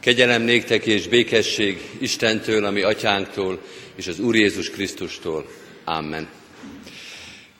[0.00, 3.60] Kegyelem néktek és békesség Istentől, ami atyánktól,
[3.96, 5.46] és az Úr Jézus Krisztustól.
[5.84, 6.28] Amen.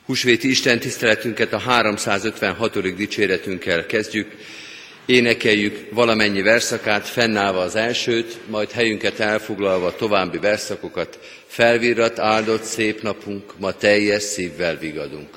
[0.05, 2.95] Húsvéti Isten tiszteletünket a 356.
[2.95, 4.31] dicséretünkkel kezdjük.
[5.05, 11.19] Énekeljük valamennyi verszakát, fennállva az elsőt, majd helyünket elfoglalva további verszakokat.
[11.47, 15.29] Felvirrat, áldott szép napunk, ma teljes szívvel vigadunk.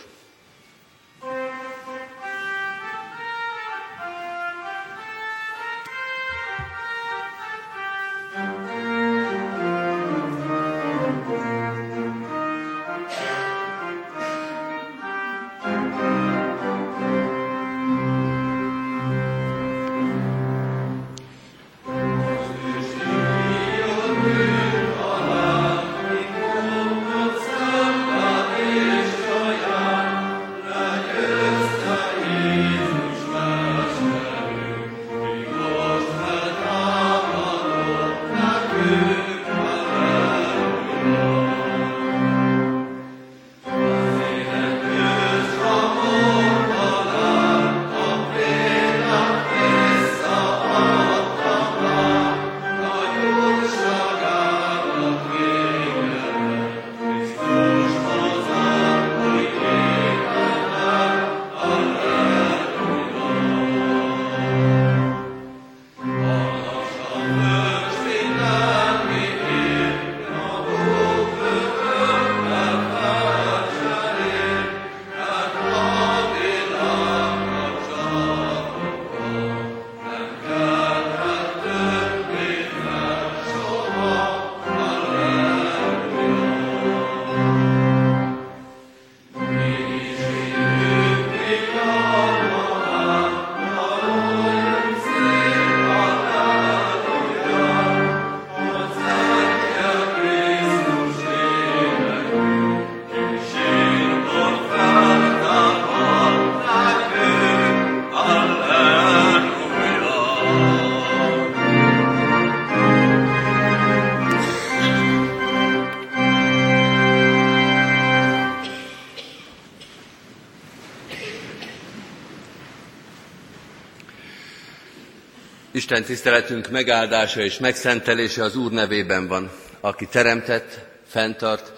[125.92, 130.78] Isten tiszteletünk megáldása és megszentelése az Úr nevében van, aki teremtett,
[131.08, 131.72] fenntart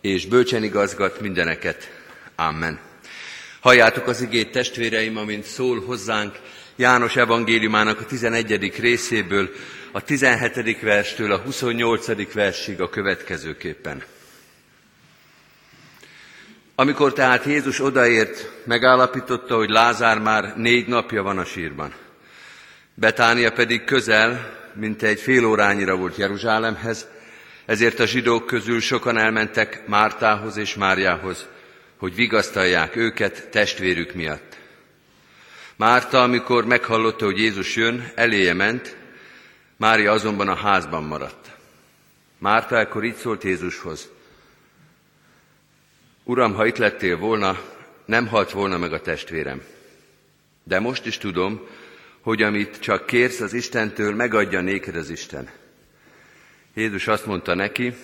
[0.00, 1.90] és bölcsen igazgat mindeneket.
[2.36, 2.78] Amen.
[3.60, 6.38] Halljátok az igét testvéreim, amint szól hozzánk
[6.76, 8.78] János evangéliumának a 11.
[8.78, 9.50] részéből,
[9.92, 10.80] a 17.
[10.80, 12.32] verstől a 28.
[12.32, 14.02] versig a következőképpen.
[16.74, 21.92] Amikor tehát Jézus odaért, megállapította, hogy Lázár már négy napja van a sírban.
[22.98, 27.08] Betánia pedig közel, mint egy fél órányira volt Jeruzsálemhez,
[27.66, 31.46] ezért a zsidók közül sokan elmentek Mártához és Máriához,
[31.96, 34.56] hogy vigasztalják őket testvérük miatt.
[35.76, 38.96] Márta, amikor meghallotta, hogy Jézus jön, eléje ment,
[39.76, 41.50] Mária azonban a házban maradt.
[42.38, 44.08] Márta ekkor így szólt Jézushoz.
[46.24, 47.60] Uram, ha itt lettél volna,
[48.04, 49.62] nem halt volna meg a testvérem.
[50.64, 51.68] De most is tudom,
[52.26, 55.50] hogy amit csak kérsz az Istentől, megadja néked az Isten.
[56.74, 57.94] Jézus azt mondta neki,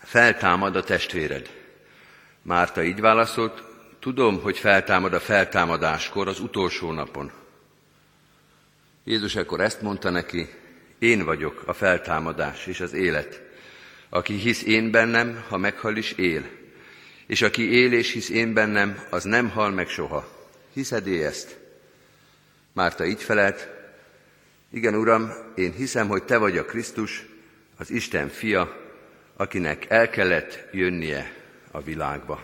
[0.00, 1.50] feltámad a testvéred.
[2.42, 3.62] Márta így válaszolt,
[4.00, 7.32] tudom, hogy feltámad a feltámadáskor, az utolsó napon.
[9.04, 10.48] Jézus ekkor ezt mondta neki,
[10.98, 13.42] én vagyok a feltámadás és az élet.
[14.08, 16.48] Aki hisz én bennem, ha meghal is él.
[17.26, 20.28] És aki él és hisz én bennem, az nem hal meg soha.
[20.72, 21.57] Hiszed -e ezt?
[22.78, 23.68] Márta így felelt,
[24.70, 27.26] igen, Uram, én hiszem, hogy Te vagy a Krisztus,
[27.76, 28.76] az Isten fia,
[29.36, 31.32] akinek el kellett jönnie
[31.70, 32.42] a világba.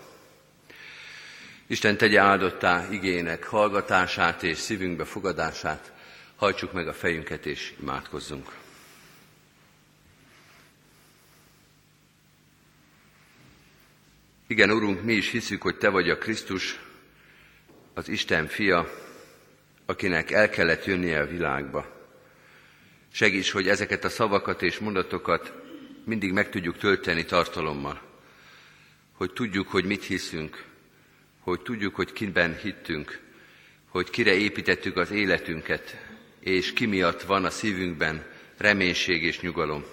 [1.67, 5.91] Isten tegye áldottá igének hallgatását és szívünkbe fogadását,
[6.35, 8.51] hajtsuk meg a fejünket és imádkozzunk.
[14.47, 16.79] Igen, Urunk, mi is hiszük, hogy Te vagy a Krisztus,
[17.93, 19.03] az Isten fia,
[19.85, 21.93] akinek el kellett jönnie a világba.
[23.11, 25.53] Segíts, hogy ezeket a szavakat és mondatokat
[26.03, 28.01] mindig meg tudjuk tölteni tartalommal,
[29.11, 30.63] hogy tudjuk, hogy mit hiszünk,
[31.39, 33.19] hogy tudjuk, hogy kiben hittünk,
[33.89, 35.97] hogy kire építettük az életünket,
[36.39, 38.25] és ki miatt van a szívünkben
[38.57, 39.83] reménység és nyugalom.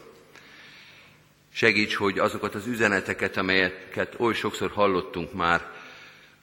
[1.53, 5.71] Segíts, hogy azokat az üzeneteket, amelyeket oly sokszor hallottunk már,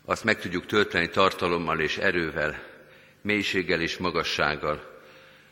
[0.06, 2.69] azt meg tudjuk tölteni tartalommal és erővel,
[3.22, 5.02] mélységgel és magassággal,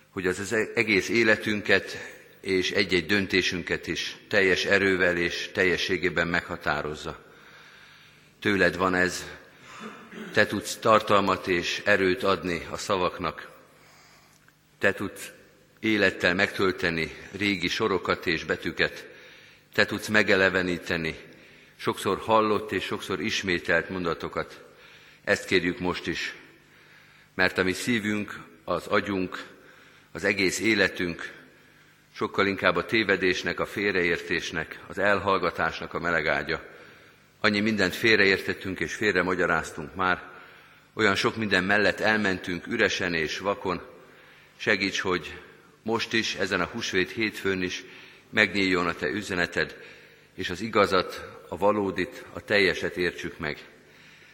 [0.10, 1.98] hogy az, az egész életünket
[2.42, 7.26] és egy-egy döntésünket is teljes erővel és teljességében meghatározza.
[8.40, 9.26] Tőled van ez,
[10.34, 13.50] te tudsz tartalmat és erőt adni a szavaknak,
[14.80, 15.32] te tudsz
[15.80, 19.08] élettel megtölteni régi sorokat és betűket,
[19.74, 21.16] te tudsz megeleveníteni
[21.76, 24.64] sokszor hallott és sokszor ismételt mondatokat.
[25.24, 26.36] Ezt kérjük most is,
[27.38, 29.46] mert a mi szívünk, az agyunk,
[30.12, 31.34] az egész életünk
[32.14, 36.64] sokkal inkább a tévedésnek, a félreértésnek, az elhallgatásnak a melegágya.
[37.40, 40.22] Annyi mindent félreértettünk és félre magyaráztunk már,
[40.94, 43.82] olyan sok minden mellett elmentünk üresen és vakon.
[44.56, 45.42] Segíts, hogy
[45.84, 47.84] most is, ezen a húsvét hétfőn is
[48.30, 49.78] megnyíljon a Te üzeneted,
[50.36, 53.58] és az igazat, a valódit, a teljeset értsük meg.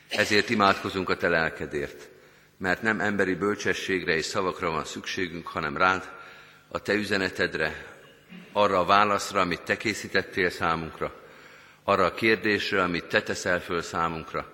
[0.09, 2.11] Ezért imádkozunk a Te lelkedért,
[2.63, 6.11] mert nem emberi bölcsességre és szavakra van szükségünk, hanem rád,
[6.67, 7.85] a Te üzenetedre,
[8.51, 11.13] arra a válaszra, amit Te készítettél számunkra,
[11.83, 14.53] arra a kérdésre, amit Te teszel föl számunkra,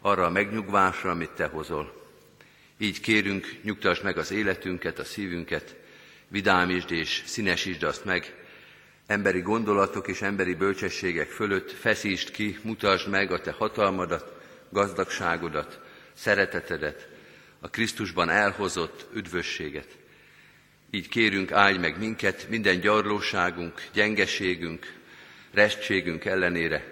[0.00, 2.02] arra a megnyugvásra, amit Te hozol.
[2.78, 5.76] Így kérünk, nyugtasd meg az életünket, a szívünket,
[6.28, 8.34] vidámítsd és színesítsd azt meg,
[9.06, 14.40] emberi gondolatok és emberi bölcsességek fölött feszítsd ki, mutasd meg a Te hatalmadat,
[14.70, 15.80] gazdagságodat,
[16.12, 17.12] szeretetedet,
[17.64, 19.86] a Krisztusban elhozott üdvösséget.
[20.90, 24.92] Így kérünk, áldj meg minket minden gyarlóságunk, gyengeségünk,
[25.52, 26.84] restségünk ellenére.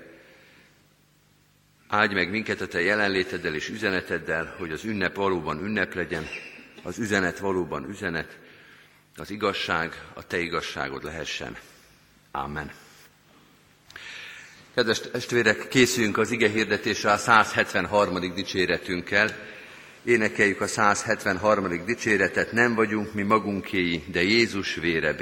[1.89, 6.27] Áldj meg minket a Te jelenléteddel és üzeneteddel, hogy az ünnep valóban ünnep legyen,
[6.83, 8.39] az üzenet valóban üzenet,
[9.17, 11.57] az igazság a Te igazságod lehessen.
[12.31, 12.71] Amen.
[14.75, 18.35] Kedves testvérek, készüljünk az ige hirdetésre a 173.
[18.35, 19.51] dicséretünkkel.
[20.05, 21.85] Énekeljük a 173.
[21.85, 25.13] dicséretet, nem vagyunk mi magunkéi, de Jézus vére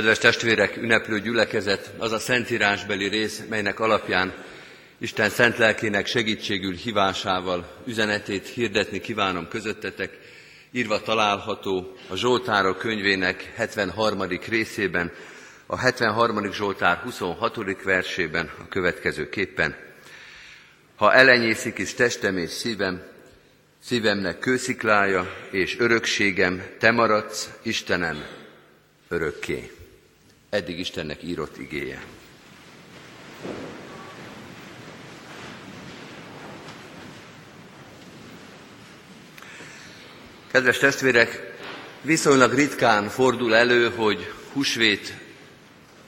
[0.00, 4.32] Kedves testvérek, ünneplő gyülekezet, az a szentírásbeli rész, melynek alapján
[4.98, 10.18] Isten szent lelkének segítségül hívásával üzenetét hirdetni kívánom közöttetek,
[10.70, 14.22] írva található a Zsoltárok könyvének 73.
[14.48, 15.12] részében,
[15.66, 16.52] a 73.
[16.52, 17.82] Zsoltár 26.
[17.82, 19.76] versében a következő képpen.
[20.96, 23.02] Ha elenyészik is testem és szívem,
[23.82, 28.26] szívemnek kősziklája és örökségem, te maradsz, Istenem,
[29.08, 29.70] örökké
[30.50, 32.02] eddig Istennek írott igéje.
[40.50, 41.56] Kedves testvérek,
[42.02, 45.14] viszonylag ritkán fordul elő, hogy husvét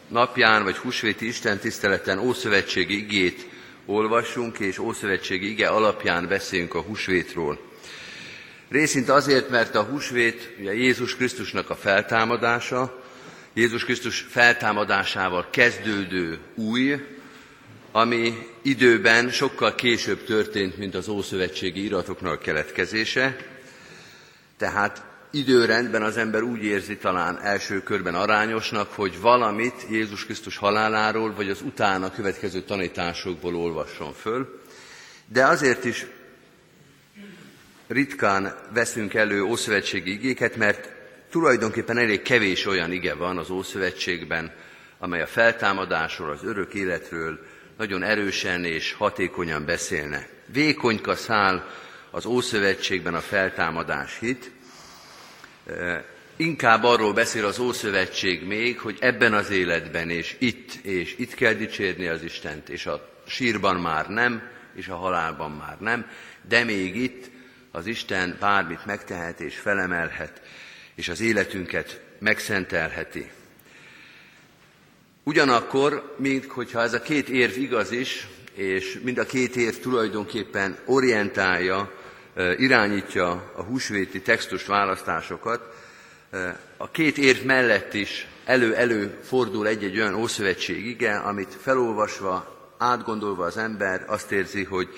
[0.08, 3.46] napján, vagy husvéti Isten tiszteleten Ószövetségi igét
[3.86, 7.60] olvassunk, és Ószövetségi ige alapján beszéljünk a husvétról.
[8.68, 13.01] Részint azért, mert a husvét ugye Jézus Krisztusnak a feltámadása,
[13.54, 17.06] Jézus Krisztus feltámadásával kezdődő új,
[17.92, 23.36] ami időben sokkal később történt, mint az Ószövetségi iratoknak keletkezése.
[24.56, 31.34] Tehát időrendben az ember úgy érzi talán első körben arányosnak, hogy valamit Jézus Krisztus haláláról,
[31.34, 34.60] vagy az utána következő tanításokból olvasson föl,
[35.26, 36.06] de azért is
[37.86, 41.01] ritkán veszünk elő ószövetségi igéket, mert
[41.32, 44.52] tulajdonképpen elég kevés olyan ige van az Ószövetségben,
[44.98, 47.46] amely a feltámadásról, az örök életről
[47.76, 50.28] nagyon erősen és hatékonyan beszélne.
[50.46, 51.66] Vékonyka szál
[52.10, 54.50] az Ószövetségben a feltámadás hit,
[56.36, 61.52] Inkább arról beszél az Ószövetség még, hogy ebben az életben és itt, és itt kell
[61.52, 64.42] dicsérni az Istent, és a sírban már nem,
[64.74, 66.06] és a halálban már nem,
[66.48, 67.30] de még itt
[67.70, 70.40] az Isten bármit megtehet és felemelhet,
[70.94, 73.30] és az életünket megszentelheti.
[75.22, 80.78] Ugyanakkor, mint hogyha ez a két érv igaz is, és mind a két érv tulajdonképpen
[80.84, 81.92] orientálja,
[82.56, 85.74] irányítja a húsvéti textus választásokat,
[86.76, 93.56] a két érv mellett is elő-elő fordul egy-egy olyan ószövetség ige, amit felolvasva, átgondolva az
[93.56, 94.88] ember azt érzi, hogy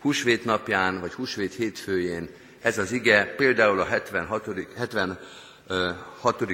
[0.00, 2.28] húsvét napján, vagy húsvét hétfőjén
[2.62, 4.48] ez az ige, például a 76.
[4.76, 5.43] 76.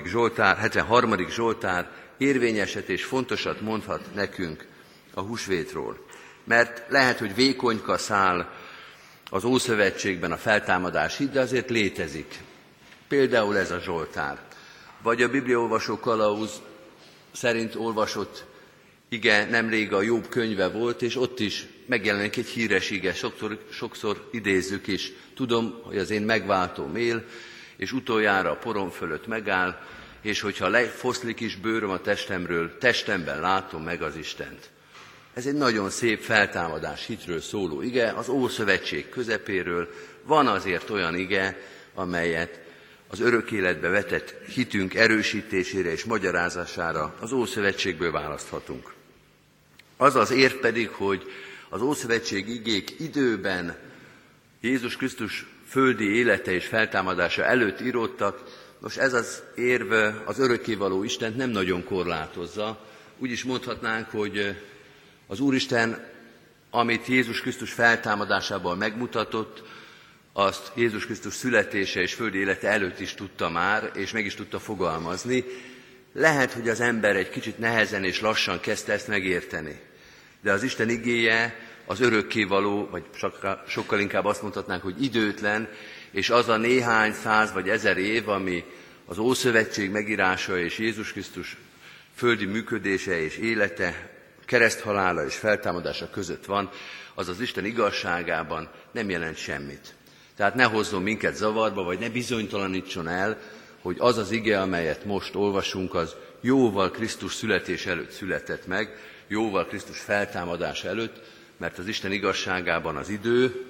[0.05, 1.29] Zsoltár, 73.
[1.29, 4.67] Zsoltár érvényeset és fontosat mondhat nekünk
[5.15, 6.07] a húsvétról.
[6.45, 8.53] Mert lehet, hogy vékonyka szál
[9.31, 12.39] az Ószövetségben a feltámadás hit, de azért létezik.
[13.09, 14.39] Például ez a Zsoltár.
[15.03, 16.51] Vagy a bibliaolvasó kalauz
[17.33, 18.45] szerint olvasott
[19.09, 24.29] ige nemrég a Jobb könyve volt, és ott is megjelenik egy híres ige, sokszor, sokszor
[24.33, 25.13] idézzük is.
[25.35, 27.25] Tudom, hogy az én megváltóm él,
[27.81, 29.81] és utoljára a porom fölött megáll,
[30.21, 34.71] és hogyha lefoszlik is bőröm a testemről, testemben látom meg az Istent.
[35.35, 39.89] Ez egy nagyon szép feltámadás hitről szóló ige, az Ószövetség közepéről
[40.23, 41.61] van azért olyan ige,
[41.95, 42.61] amelyet
[43.09, 48.93] az örök életbe vetett hitünk erősítésére és magyarázására az Ószövetségből választhatunk.
[49.97, 51.31] Az az érv pedig, hogy
[51.69, 53.77] az Ószövetség igék időben
[54.61, 58.43] Jézus Krisztus földi élete és feltámadása előtt írottak,
[58.81, 59.93] most ez az érv
[60.25, 62.79] az örökkévaló Istent nem nagyon korlátozza.
[63.19, 64.57] Úgy is mondhatnánk, hogy
[65.27, 66.09] az Úristen,
[66.71, 69.63] amit Jézus Krisztus feltámadásával megmutatott,
[70.33, 74.59] azt Jézus Krisztus születése és földi élete előtt is tudta már, és meg is tudta
[74.59, 75.45] fogalmazni.
[76.13, 79.81] Lehet, hogy az ember egy kicsit nehezen és lassan kezdte ezt megérteni.
[80.43, 83.05] De az Isten igéje az örökkévaló, vagy
[83.67, 85.69] sokkal inkább azt mondhatnánk, hogy időtlen,
[86.11, 88.65] és az a néhány száz vagy ezer év, ami
[89.07, 91.57] az Ószövetség megírása és Jézus Krisztus
[92.15, 94.11] földi működése és élete
[94.45, 96.71] kereszthalála és feltámadása között van,
[97.15, 99.95] az az Isten igazságában nem jelent semmit.
[100.37, 103.39] Tehát ne hozzon minket zavarba, vagy ne bizonytalanítson el,
[103.83, 108.97] hogy az az ige, amelyet most olvasunk, az jóval Krisztus születés előtt született meg,
[109.29, 113.65] jóval Krisztus feltámadás előtt, mert az Isten igazságában az idő,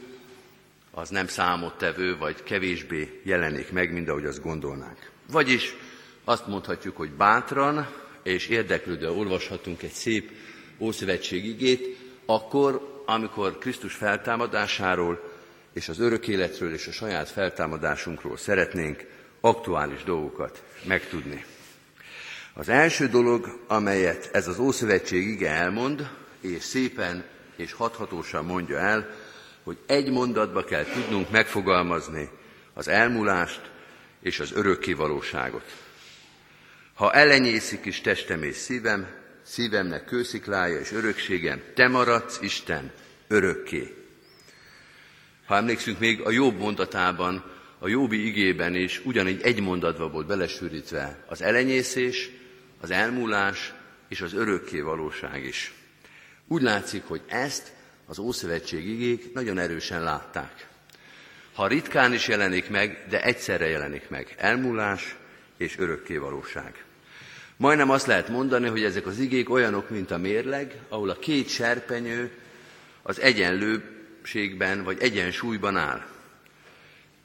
[0.90, 5.10] az nem számottevő, vagy kevésbé jelenik meg, mint ahogy azt gondolnánk.
[5.30, 5.74] Vagyis
[6.24, 7.88] azt mondhatjuk, hogy bátran
[8.22, 10.30] és érdeklődve olvashatunk egy szép
[10.78, 15.32] Ószövetség igét, akkor, amikor Krisztus feltámadásáról
[15.72, 19.06] és az örök életről és a saját feltámadásunkról szeretnénk
[19.40, 21.44] aktuális dolgokat megtudni.
[22.54, 27.24] Az első dolog, amelyet ez az Ószövetség ige elmond, és szépen
[27.60, 29.14] és hathatósan mondja el,
[29.62, 32.28] hogy egy mondatba kell tudnunk megfogalmazni
[32.74, 33.70] az elmúlást
[34.20, 35.64] és az örökké valóságot.
[36.94, 39.06] Ha elenyészik is testem és szívem,
[39.42, 42.92] szívemnek kősziklája és örökségem, te maradsz, Isten,
[43.28, 43.94] örökké.
[45.46, 47.44] Ha emlékszünk még a jobb mondatában,
[47.78, 52.30] a jobbi igében is ugyanígy egy mondatba volt belesűrítve az elenyészés,
[52.80, 53.72] az elmúlás
[54.08, 55.79] és az örökké valóság is.
[56.52, 57.72] Úgy látszik, hogy ezt
[58.06, 60.66] az Ószövetség igék nagyon erősen látták.
[61.54, 64.34] Ha ritkán is jelenik meg, de egyszerre jelenik meg.
[64.38, 65.16] Elmúlás
[65.56, 66.84] és örökké valóság.
[67.56, 71.48] Majdnem azt lehet mondani, hogy ezek az igék olyanok, mint a mérleg, ahol a két
[71.48, 72.30] serpenyő
[73.02, 76.06] az egyenlőségben vagy egyensúlyban áll.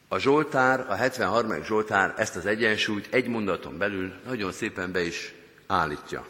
[0.07, 1.63] A Zsoltár, a 73.
[1.63, 5.33] Zsoltár ezt az egyensúlyt egy mondaton belül nagyon szépen be is
[5.67, 6.25] állítja.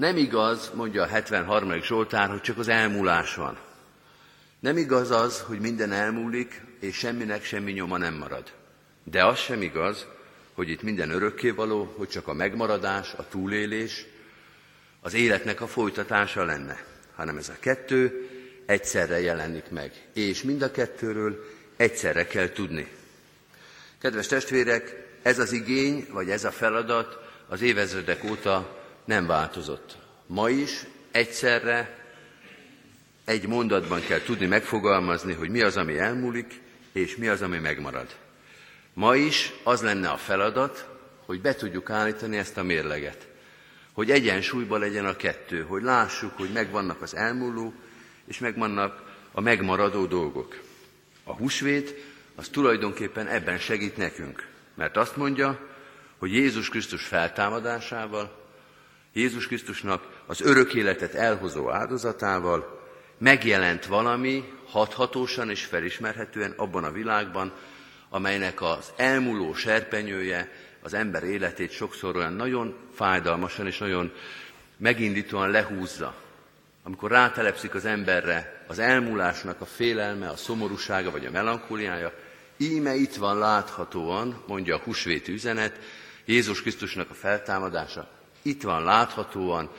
[0.00, 1.82] Nem igaz, mondja a 73.
[1.82, 3.58] Zsoltár, hogy csak az elmúlás van.
[4.60, 8.52] Nem igaz az, hogy minden elmúlik, és semminek semmi nyoma nem marad.
[9.04, 10.06] De az sem igaz,
[10.54, 14.06] hogy itt minden örökkévaló, hogy csak a megmaradás, a túlélés,
[15.00, 18.28] az életnek a folytatása lenne, hanem ez a kettő
[18.66, 21.44] egyszerre jelenik meg, és mind a kettőről
[21.76, 22.88] egyszerre kell tudni.
[23.98, 29.96] Kedves testvérek, ez az igény, vagy ez a feladat az évezredek óta nem változott.
[30.26, 31.98] Ma is egyszerre
[33.24, 36.60] egy mondatban kell tudni megfogalmazni, hogy mi az, ami elmúlik,
[36.92, 38.16] és mi az, ami megmarad.
[38.92, 40.88] Ma is az lenne a feladat,
[41.26, 43.28] hogy be tudjuk állítani ezt a mérleget.
[43.92, 47.74] Hogy egyensúlyban legyen a kettő, hogy lássuk, hogy megvannak az elmúló,
[48.24, 49.02] és megvannak
[49.32, 50.60] a megmaradó dolgok.
[51.24, 51.94] A húsvét
[52.34, 55.68] az tulajdonképpen ebben segít nekünk, mert azt mondja,
[56.18, 58.39] hogy Jézus Krisztus feltámadásával,
[59.12, 62.80] Jézus Krisztusnak az örök életet elhozó áldozatával
[63.18, 67.52] megjelent valami hathatósan és felismerhetően abban a világban,
[68.08, 70.50] amelynek az elmúló serpenyője
[70.82, 74.12] az ember életét sokszor olyan nagyon fájdalmasan és nagyon
[74.76, 76.14] megindítóan lehúzza.
[76.82, 82.12] Amikor rátelepszik az emberre az elmúlásnak a félelme, a szomorúsága vagy a melankóliája,
[82.56, 85.78] íme itt van láthatóan, mondja a husvét üzenet,
[86.24, 89.70] Jézus Krisztusnak a feltámadása, itt van láthatóan,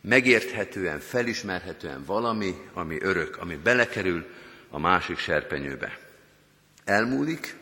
[0.00, 4.26] megérthetően, felismerhetően valami, ami örök, ami belekerül
[4.70, 5.98] a másik serpenyőbe.
[6.84, 7.56] Elmúlik,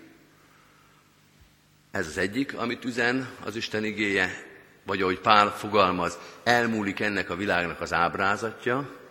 [1.90, 4.52] ez az egyik, amit üzen az Isten igéje,
[4.84, 9.02] vagy ahogy Pál fogalmaz, elmúlik ennek a világnak az ábrázatja,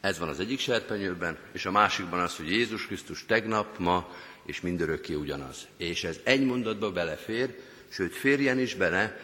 [0.00, 4.60] ez van az egyik serpenyőben, és a másikban az, hogy Jézus Krisztus tegnap, ma és
[4.60, 5.66] mindörökké ugyanaz.
[5.76, 7.58] És ez egy mondatba belefér,
[7.88, 9.20] sőt férjen is bele,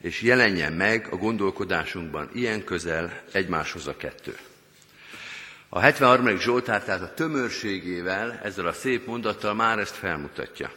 [0.00, 4.36] és jelenjen meg a gondolkodásunkban ilyen közel egymáshoz a kettő.
[5.68, 6.38] A 73.
[6.38, 10.72] Zsoltár tehát a tömörségével, ezzel a szép mondattal már ezt felmutatja.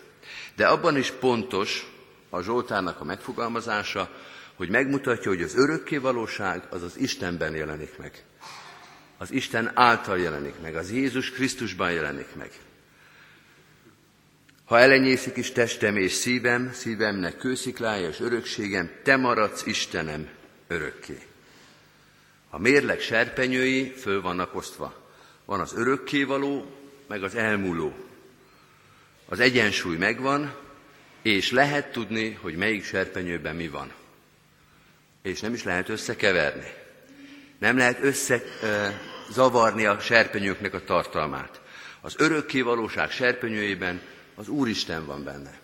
[0.56, 1.92] De abban is pontos
[2.30, 4.10] a Zsoltárnak a megfogalmazása,
[4.56, 8.24] hogy megmutatja, hogy az örökké valóság az az Istenben jelenik meg.
[9.18, 12.52] Az Isten által jelenik meg, az Jézus Krisztusban jelenik meg.
[14.66, 20.30] Ha elenyészik is testem és szívem, szívemnek kősziklája és örökségem, te maradsz Istenem
[20.68, 21.22] örökké.
[22.50, 24.94] A mérleg serpenyői föl vannak osztva.
[25.46, 26.66] Van az örökkévaló,
[27.08, 27.94] meg az elmúló.
[29.26, 30.56] Az egyensúly megvan,
[31.22, 33.92] és lehet tudni, hogy melyik serpenyőben mi van.
[35.22, 36.74] És nem is lehet összekeverni.
[37.60, 41.62] Nem lehet összezavarni a serpenyőknek a tartalmát.
[42.02, 44.02] Az örökkévalóság serpenyőjében
[44.36, 45.60] az Úristen van benne.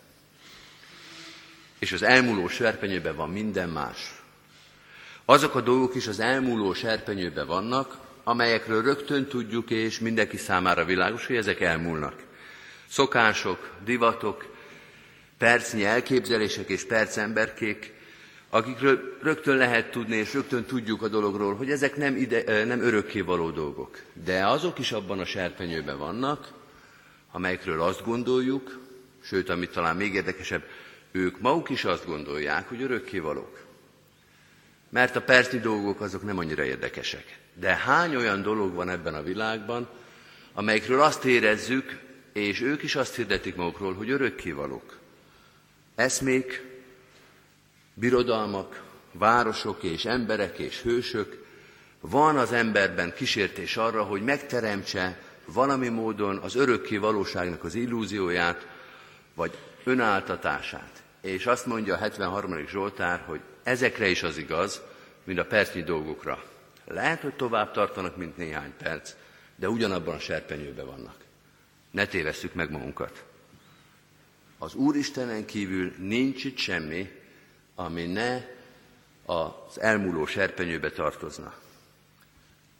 [1.79, 4.21] És az elmúló serpenyőben van minden más.
[5.25, 11.25] Azok a dolgok is az elmúló serpenyőben vannak, amelyekről rögtön tudjuk, és mindenki számára világos,
[11.25, 12.13] hogy ezek elmúlnak.
[12.87, 14.55] Szokások, divatok,
[15.37, 17.93] percnyi elképzelések és percemberkék,
[18.49, 23.49] akikről rögtön lehet tudni, és rögtön tudjuk a dologról, hogy ezek nem, ide, nem örökkévaló
[23.49, 24.01] dolgok.
[24.25, 26.58] De azok is abban a serpenyőben vannak,
[27.31, 28.79] amelyekről azt gondoljuk,
[29.21, 30.63] sőt, amit talán még érdekesebb,
[31.11, 33.59] ők maguk is azt gondolják, hogy örökkévalók.
[34.89, 37.39] Mert a percnyi dolgok azok nem annyira érdekesek.
[37.53, 39.89] De hány olyan dolog van ebben a világban,
[40.53, 41.99] amelyekről azt érezzük,
[42.33, 44.97] és ők is azt hirdetik magukról, hogy örökkévalók.
[45.95, 46.63] Eszmék,
[47.93, 51.45] birodalmak, városok és emberek és hősök,
[52.01, 55.19] van az emberben kísértés arra, hogy megteremtse
[55.53, 58.67] valami módon az örökké valóságnak az illúzióját,
[59.33, 61.03] vagy önáltatását.
[61.21, 62.67] És azt mondja a 73.
[62.67, 64.81] Zsoltár, hogy ezekre is az igaz,
[65.23, 66.43] mint a percnyi dolgokra.
[66.85, 69.13] Lehet, hogy tovább tartanak, mint néhány perc,
[69.55, 71.15] de ugyanabban a serpenyőben vannak.
[71.91, 73.23] Ne tévesszük meg magunkat.
[74.57, 77.11] Az Úristenen kívül nincs itt semmi,
[77.75, 78.41] ami ne
[79.25, 81.53] az elmúló serpenyőbe tartozna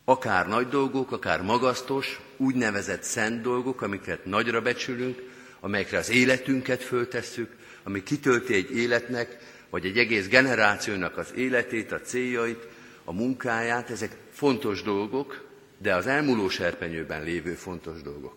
[0.10, 5.22] akár nagy dolgok, akár magasztos, úgynevezett szent dolgok, amiket nagyra becsülünk,
[5.60, 9.38] amelyekre az életünket föltesszük, ami kitölti egy életnek,
[9.70, 12.68] vagy egy egész generációnak az életét, a céljait,
[13.04, 15.46] a munkáját, ezek fontos dolgok,
[15.78, 18.36] de az elmúló serpenyőben lévő fontos dolgok.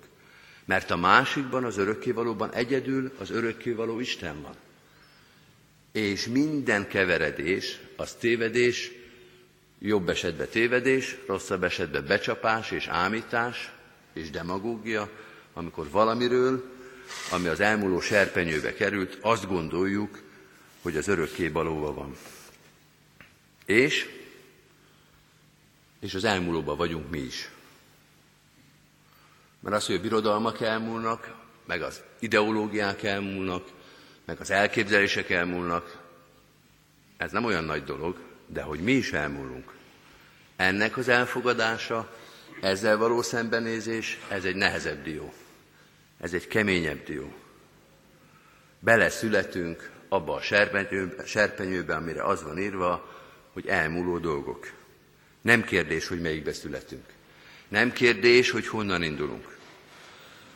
[0.65, 4.55] Mert a másikban, az örökkévalóban egyedül az örökkévaló Isten van.
[5.93, 8.91] És minden keveredés, az tévedés,
[9.85, 13.73] jobb esetben tévedés, rosszabb esetben becsapás és ámítás
[14.12, 15.09] és demagógia,
[15.53, 16.64] amikor valamiről,
[17.31, 20.23] ami az elmúló serpenyőbe került, azt gondoljuk,
[20.83, 22.16] hogy az örökké valóva van.
[23.64, 24.09] És,
[26.01, 27.51] és az elmúlóban vagyunk mi is.
[29.61, 31.35] Mert az, hogy a birodalmak elmúlnak,
[31.66, 33.68] meg az ideológiák elmúlnak,
[34.25, 36.01] meg az elképzelések elmúlnak,
[37.16, 39.73] ez nem olyan nagy dolog, de hogy mi is elmúlunk.
[40.57, 42.17] Ennek az elfogadása,
[42.61, 45.33] ezzel való szembenézés, ez egy nehezebb dió.
[46.21, 47.33] Ez egy keményebb dió.
[48.79, 53.09] beleszületünk abba a serpenyőbe, serpenyőbe, amire az van írva,
[53.53, 54.71] hogy elmúló dolgok.
[55.41, 57.05] Nem kérdés, hogy melyikbe születünk.
[57.69, 59.57] Nem kérdés, hogy honnan indulunk.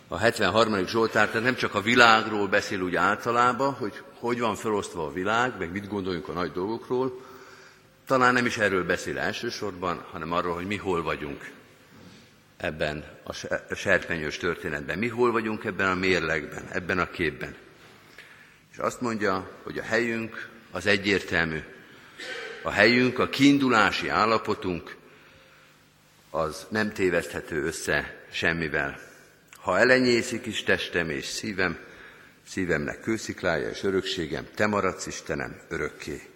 [0.08, 0.86] A 73.
[0.86, 5.58] Zsoltár tehát nem csak a világról beszél úgy általában, hogy hogy van felosztva a világ,
[5.58, 7.20] meg mit gondoljunk a nagy dolgokról,
[8.06, 11.50] talán nem is erről beszél elsősorban, hanem arról, hogy mi hol vagyunk
[12.56, 13.04] ebben
[13.68, 14.98] a serpenyős történetben.
[14.98, 17.54] Mi hol vagyunk ebben a mérlegben, ebben a képben.
[18.72, 21.58] És azt mondja, hogy a helyünk az egyértelmű.
[22.62, 24.96] A helyünk, a kiindulási állapotunk
[26.30, 29.00] az nem téveszthető össze semmivel.
[29.56, 31.78] Ha elenyészik is testem és szívem,
[32.48, 36.35] szívemnek kősziklája és örökségem, te maradsz Istenem örökké.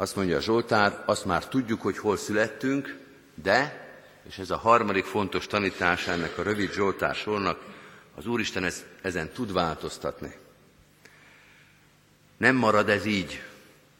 [0.00, 2.98] Azt mondja a Zsoltár, azt már tudjuk, hogy hol születtünk,
[3.34, 3.88] de,
[4.28, 7.64] és ez a harmadik fontos tanítás ennek a rövid Zsoltár sornak,
[8.14, 10.34] az Úristen ez, ezen tud változtatni.
[12.36, 13.42] Nem marad ez így,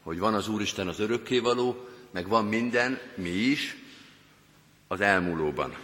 [0.03, 3.77] hogy van az Úristen az örökkévaló, meg van minden, mi is,
[4.89, 5.77] az elmúlóban.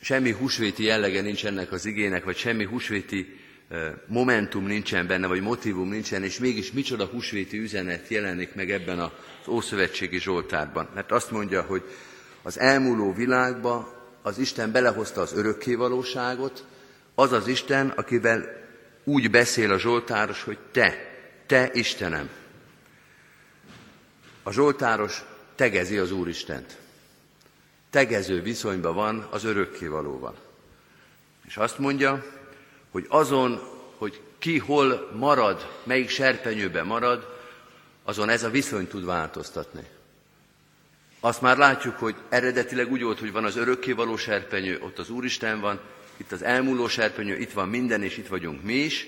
[0.00, 3.40] Semmi húsvéti jellege nincs ennek az igének, vagy semmi húsvéti
[4.06, 9.10] momentum nincsen benne, vagy motivum nincsen, és mégis micsoda húsvéti üzenet jelenik meg ebben az
[9.48, 10.88] Ószövetségi Zsoltárban.
[10.94, 11.82] Mert azt mondja, hogy
[12.42, 16.64] az elmúló világba az Isten belehozta az örökkévalóságot,
[17.14, 18.44] az az Isten, akivel
[19.04, 20.96] úgy beszél a Zsoltáros, hogy te,
[21.46, 22.28] te Istenem.
[24.42, 26.78] A Zsoltáros tegezi az Úristent.
[27.90, 30.36] Tegező viszonyban van az örökkévalóval.
[31.46, 32.24] És azt mondja,
[32.90, 33.60] hogy azon,
[33.96, 37.38] hogy ki hol marad, melyik serpenyőben marad,
[38.04, 39.84] azon ez a viszony tud változtatni.
[41.20, 45.60] Azt már látjuk, hogy eredetileg úgy volt, hogy van az örökkévaló serpenyő, ott az Úristen
[45.60, 45.80] van,
[46.16, 49.06] itt az elmúló serpenyő, itt van minden, és itt vagyunk mi is,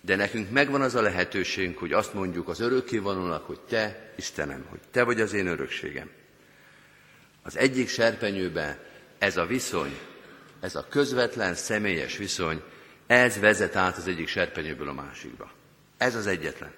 [0.00, 4.78] de nekünk megvan az a lehetőségünk, hogy azt mondjuk az örökkévalónak, hogy Te, Istenem, hogy
[4.90, 6.10] Te vagy az én örökségem.
[7.42, 8.78] Az egyik serpenyőben
[9.18, 9.98] ez a viszony,
[10.60, 12.62] ez a közvetlen, személyes viszony,
[13.08, 15.50] ez vezet át az egyik serpenyőből a másikba.
[15.96, 16.72] Ez az egyetlen.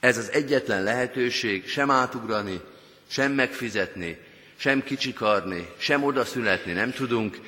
[0.00, 2.60] Ez az egyetlen lehetőség sem átugrani,
[3.06, 4.18] sem megfizetni,
[4.56, 7.38] sem kicsikarni, sem oda születni nem tudunk,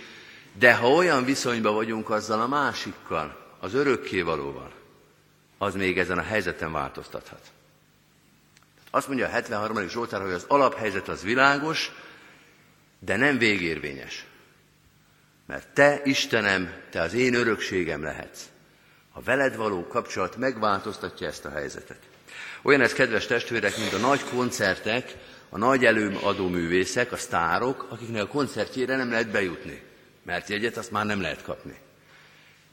[0.53, 4.73] de ha olyan viszonyban vagyunk azzal a másikkal, az örökkévalóval,
[5.59, 7.41] az még ezen a helyzeten változtathat.
[8.91, 9.89] Azt mondja a 73.
[9.89, 11.93] Zsoltár, hogy az alaphelyzet az világos,
[12.99, 14.27] de nem végérvényes.
[15.51, 18.45] Mert te, Istenem, te az én örökségem lehetsz.
[19.13, 21.99] A veled való kapcsolat megváltoztatja ezt a helyzetet.
[22.63, 25.15] Olyan ez, kedves testvérek, mint a nagy koncertek,
[25.49, 29.83] a nagy előadó művészek, a sztárok, akiknek a koncertjére nem lehet bejutni,
[30.25, 31.75] mert jegyet azt már nem lehet kapni.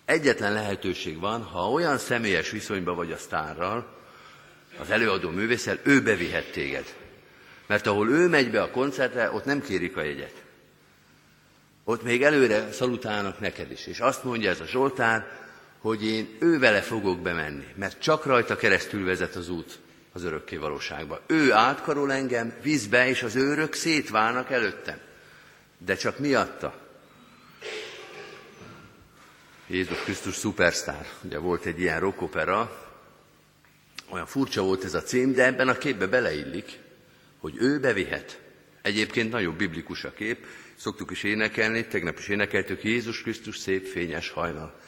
[0.05, 3.97] Egyetlen lehetőség van, ha olyan személyes viszonyban vagy a sztárral,
[4.79, 6.95] az előadó művészel, ő bevihet téged.
[7.67, 10.45] Mert ahol ő megy be a koncertre, ott nem kérik a jegyet.
[11.89, 13.85] Ott még előre szalutálnak neked is.
[13.85, 15.27] És azt mondja ez a Zsoltár,
[15.79, 19.79] hogy én ő vele fogok bemenni, mert csak rajta keresztül vezet az út
[20.13, 21.21] az örökké valóságba.
[21.27, 24.97] Ő átkarol engem vízbe, és az őrök szétválnak előttem.
[25.77, 26.79] De csak miatta.
[29.67, 31.07] Jézus Krisztus szupersztár.
[31.23, 32.87] Ugye volt egy ilyen rockopera,
[34.09, 36.79] olyan furcsa volt ez a cím, de ebben a képbe beleillik,
[37.39, 38.39] hogy ő bevihet.
[38.81, 40.45] Egyébként nagyon biblikus a kép,
[40.77, 44.79] szoktuk is énekelni, tegnap is énekeltük, Jézus Krisztus szép fényes hajnal.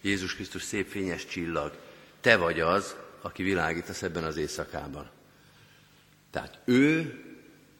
[0.00, 1.72] Jézus Krisztus szép fényes csillag.
[2.20, 5.10] Te vagy az, aki világítasz ebben az éjszakában.
[6.30, 7.18] Tehát ő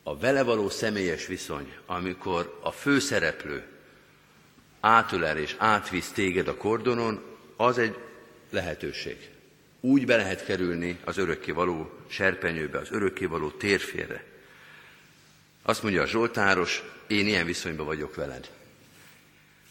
[0.02, 3.64] a vele való személyes viszony, amikor a főszereplő
[4.80, 7.22] átölel és átvisz téged a kordonon,
[7.56, 7.96] az egy
[8.50, 9.30] lehetőség.
[9.80, 14.24] Úgy be lehet kerülni az örökkévaló serpenyőbe, az örökkévaló térfére.
[15.62, 18.50] Azt mondja a Zsoltáros, én ilyen viszonyban vagyok veled.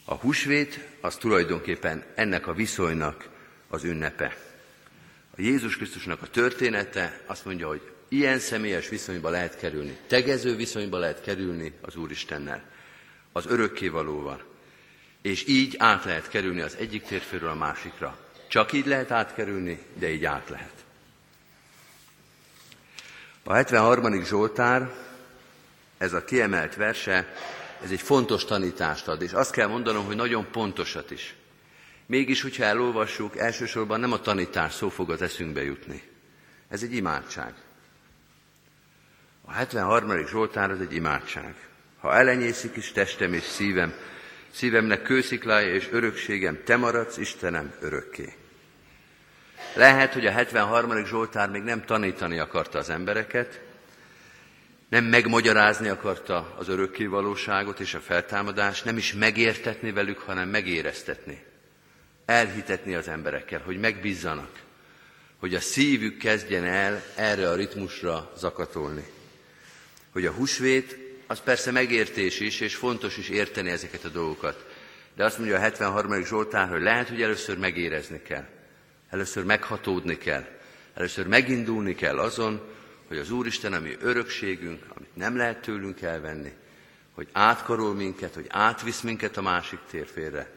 [0.06, 3.30] A húsvét az tulajdonképpen ennek a viszonynak
[3.68, 4.38] az ünnepe.
[5.38, 10.98] A Jézus Krisztusnak a története azt mondja, hogy ilyen személyes viszonyba lehet kerülni, tegező viszonyba
[10.98, 12.64] lehet kerülni az Úristennel,
[13.32, 14.44] az örökkévalóval.
[15.22, 18.18] És így át lehet kerülni az egyik térféről a másikra.
[18.48, 20.86] Csak így lehet átkerülni, de így át lehet.
[23.44, 24.24] A 73.
[24.24, 24.94] Zsoltár,
[26.02, 27.34] ez a kiemelt verse,
[27.84, 31.36] ez egy fontos tanítást ad, és azt kell mondanom, hogy nagyon pontosat is.
[32.06, 36.04] Mégis, hogyha elolvassuk, elsősorban nem a tanítás szó fog az eszünkbe jutni.
[36.70, 37.54] Ez egy imádság.
[39.42, 40.28] A 73.
[40.28, 41.56] Zsoltár az egy imádság.
[42.00, 43.94] Ha elenyészik is testem és szívem,
[44.52, 48.34] szívemnek kősziklája és örökségem, te maradsz, Istenem, örökké.
[49.76, 51.06] Lehet, hogy a 73.
[51.06, 53.71] Zsoltár még nem tanítani akarta az embereket,
[54.92, 61.44] nem megmagyarázni akarta az örökké valóságot és a feltámadást, nem is megértetni velük, hanem megéreztetni.
[62.26, 64.62] Elhitetni az emberekkel, hogy megbízzanak,
[65.38, 69.04] hogy a szívük kezdjen el erre a ritmusra zakatolni.
[70.12, 74.66] Hogy a húsvét az persze megértés is, és fontos is érteni ezeket a dolgokat.
[75.16, 76.24] De azt mondja a 73.
[76.24, 78.48] Zsoltár, hogy lehet, hogy először megérezni kell.
[79.10, 80.46] Először meghatódni kell.
[80.94, 82.80] Először megindulni kell azon,
[83.12, 86.52] hogy az Úristen, ami örökségünk, amit nem lehet tőlünk elvenni,
[87.14, 90.50] hogy átkarol minket, hogy átvisz minket a másik térfélre,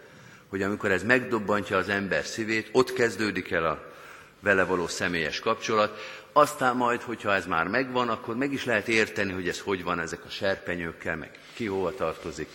[0.48, 3.92] hogy amikor ez megdobbantja az ember szívét, ott kezdődik el a
[4.40, 6.00] vele való személyes kapcsolat,
[6.32, 10.00] aztán majd, hogyha ez már megvan, akkor meg is lehet érteni, hogy ez hogy van
[10.00, 12.48] ezek a serpenyőkkel, meg ki hova tartozik.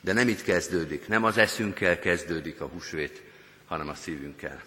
[0.00, 3.22] De nem itt kezdődik, nem az eszünkkel kezdődik a húsvét,
[3.66, 4.62] hanem a szívünkkel.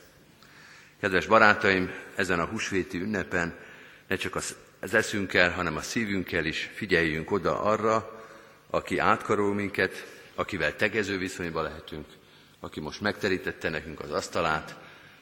[1.00, 3.56] Kedves barátaim, ezen a húsvéti ünnepen
[4.08, 4.56] ne csak az
[4.92, 8.26] eszünkkel, hanem a szívünkkel is figyeljünk oda arra,
[8.70, 12.06] aki átkarol minket, akivel tegező viszonyba lehetünk,
[12.60, 14.76] aki most megterítette nekünk az asztalát,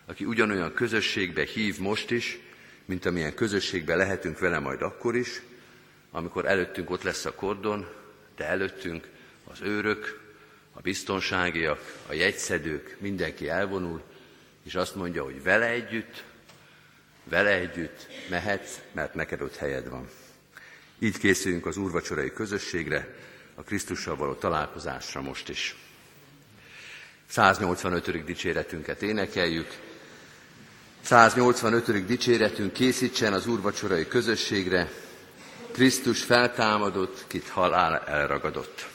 [0.05, 2.39] aki ugyanolyan közösségbe hív most is,
[2.85, 5.41] mint amilyen közösségbe lehetünk vele majd akkor is,
[6.11, 7.87] amikor előttünk ott lesz a kordon,
[8.35, 9.07] de előttünk
[9.51, 10.19] az őrök,
[10.73, 14.01] a biztonságiak, a jegyszedők, mindenki elvonul,
[14.63, 16.23] és azt mondja, hogy vele együtt,
[17.31, 20.09] vele együtt mehetsz, mert neked ott helyed van.
[20.99, 23.15] Így készülünk az úrvacsorai közösségre,
[23.55, 25.75] a Krisztussal való találkozásra most is.
[27.29, 28.23] 185.
[28.23, 29.77] dicséretünket énekeljük.
[31.01, 32.05] 185.
[32.05, 34.91] dicséretünk készítsen az úrvacsorai közösségre.
[35.71, 38.87] Krisztus feltámadott, kit halál elragadott.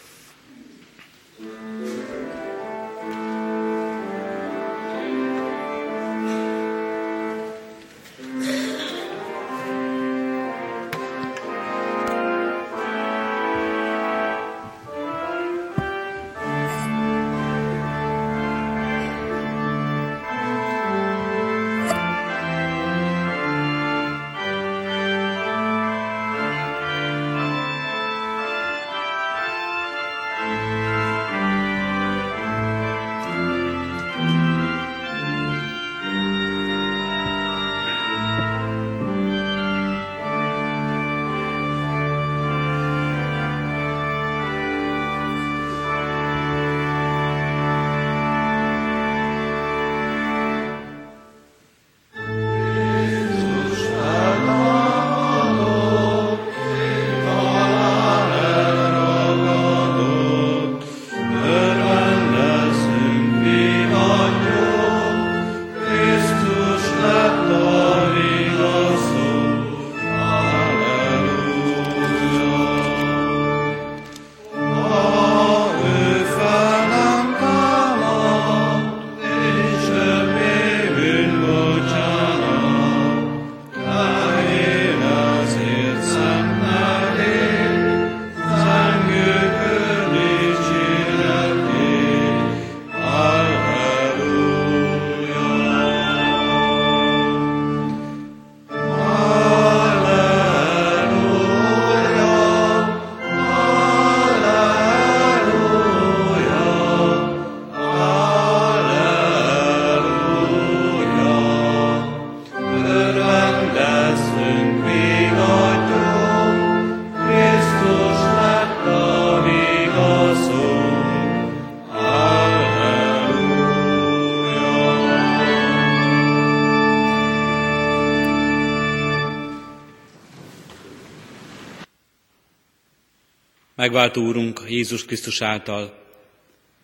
[133.87, 136.05] Megváltó Úrunk Jézus Krisztus által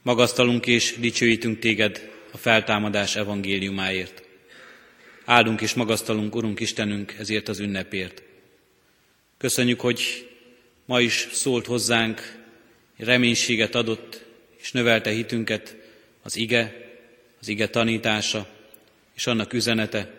[0.03, 4.23] magasztalunk és dicsőítünk Téged a feltámadás evangéliumáért.
[5.25, 8.23] Áldunk és magasztalunk, Urunk Istenünk, ezért az ünnepért.
[9.39, 10.29] Köszönjük, hogy
[10.85, 12.43] ma is szólt hozzánk,
[12.97, 14.25] reménységet adott,
[14.57, 15.77] és növelte hitünket
[16.23, 16.91] az ige,
[17.41, 18.49] az ige tanítása,
[19.15, 20.11] és annak üzenete,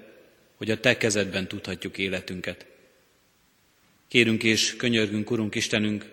[0.55, 2.65] hogy a Te kezedben tudhatjuk életünket.
[4.07, 6.12] Kérünk és könyörgünk, Urunk Istenünk,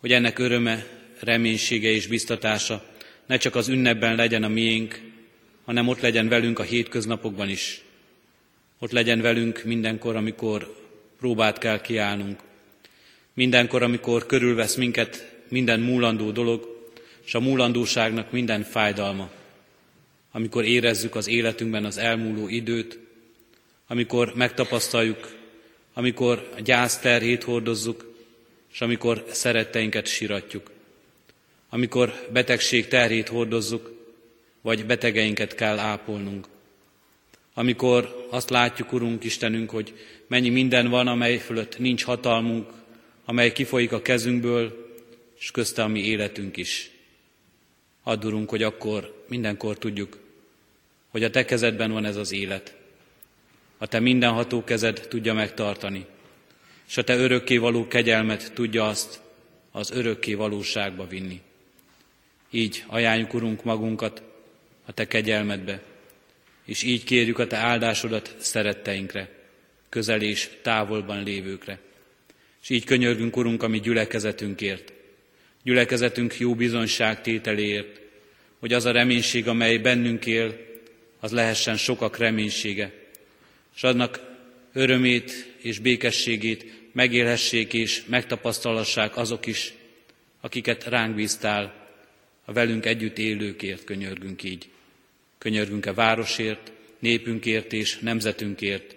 [0.00, 0.86] hogy ennek öröme,
[1.20, 2.84] reménysége és biztatása
[3.26, 5.00] ne csak az ünnepben legyen a miénk,
[5.64, 7.82] hanem ott legyen velünk a hétköznapokban is.
[8.78, 10.76] Ott legyen velünk mindenkor, amikor
[11.18, 12.40] próbát kell kiállnunk.
[13.34, 16.90] Mindenkor, amikor körülvesz minket minden múlandó dolog,
[17.24, 19.30] és a múlandóságnak minden fájdalma,
[20.32, 22.98] amikor érezzük az életünkben az elmúló időt,
[23.86, 25.36] amikor megtapasztaljuk,
[25.92, 27.00] amikor a gyász
[27.44, 28.07] hordozzuk,
[28.78, 30.70] és amikor szeretteinket siratjuk,
[31.68, 33.92] amikor betegség terhét hordozzuk,
[34.60, 36.46] vagy betegeinket kell ápolnunk.
[37.54, 39.94] Amikor azt látjuk, Urunk Istenünk, hogy
[40.26, 42.70] mennyi minden van, amely fölött nincs hatalmunk,
[43.24, 44.94] amely kifolyik a kezünkből,
[45.38, 46.90] és közte a mi életünk is.
[48.02, 50.18] Add, Urunk, hogy akkor mindenkor tudjuk,
[51.08, 52.76] hogy a Te kezedben van ez az élet.
[53.78, 56.06] A Te mindenható kezed tudja megtartani,
[56.88, 59.20] és a Te örökké való kegyelmet tudja azt
[59.70, 61.40] az örökké valóságba vinni.
[62.50, 64.22] Így ajánljuk, Urunk, magunkat
[64.86, 65.82] a Te kegyelmedbe,
[66.64, 69.30] és így kérjük a Te áldásodat szeretteinkre,
[69.88, 71.78] közel és távolban lévőkre.
[72.62, 74.92] És így könyörgünk, Urunk, a mi gyülekezetünkért,
[75.62, 78.00] gyülekezetünk jó bizonyság tételéért,
[78.58, 80.66] hogy az a reménység, amely bennünk él,
[81.20, 82.92] az lehessen sokak reménysége,
[83.76, 84.20] és adnak
[84.72, 89.72] örömét és békességét megélhessék és megtapasztalassák azok is,
[90.40, 91.74] akiket ránk bíztál,
[92.44, 94.68] a velünk együtt élőkért könyörgünk így.
[95.38, 98.96] Könyörgünk a városért, népünkért és nemzetünkért,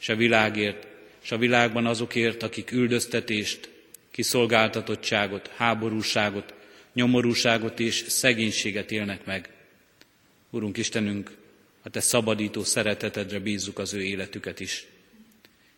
[0.00, 0.86] és a világért,
[1.22, 3.68] és a világban azokért, akik üldöztetést,
[4.10, 6.54] kiszolgáltatottságot, háborúságot,
[6.92, 9.48] nyomorúságot és szegénységet élnek meg.
[10.50, 11.30] Urunk Istenünk,
[11.82, 14.86] a Te szabadító szeretetedre bízzuk az ő életüket is.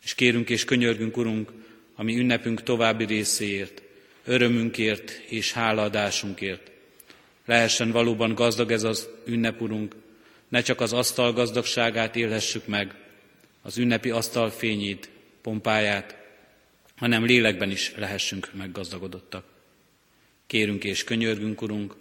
[0.04, 1.52] És kérünk és könyörgünk, Urunk,
[1.94, 3.82] ami ünnepünk további részéért,
[4.24, 6.70] örömünkért és hálaadásunkért.
[7.44, 9.94] Lehessen valóban gazdag ez az ünnep, Urunk,
[10.48, 12.94] ne csak az asztal gazdagságát élhessük meg,
[13.62, 15.08] az ünnepi asztal fényét,
[15.42, 16.16] pompáját,
[16.96, 19.44] hanem lélekben is lehessünk meggazdagodottak.
[20.46, 21.94] Kérünk és könyörgünk, Urunk,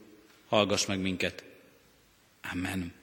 [0.48, 1.44] hallgass meg minket.
[2.52, 3.03] Amen.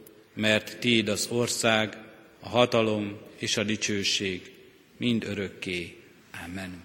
[0.41, 1.97] mert Tiéd az ország,
[2.39, 4.51] a hatalom és a dicsőség
[4.97, 5.97] mind örökké.
[6.45, 6.83] Amen.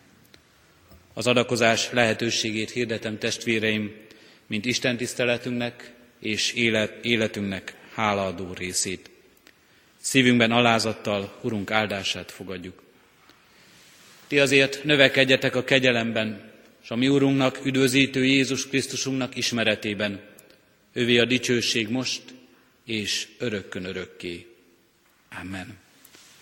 [1.14, 3.94] Az adakozás lehetőségét hirdetem testvéreim,
[4.46, 9.10] mint Isten tiszteletünknek és élet, életünknek hálaadó részét.
[10.00, 12.82] Szívünkben alázattal Urunk áldását fogadjuk.
[14.26, 20.20] Ti azért növekedjetek a kegyelemben, és a mi Urunknak, üdvözítő Jézus Krisztusunknak ismeretében.
[20.92, 22.22] Ővé a dicsőség most
[22.86, 24.46] és örökkön örökké.
[25.40, 25.78] Amen.